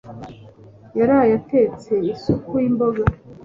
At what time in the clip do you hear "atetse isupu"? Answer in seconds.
1.39-2.51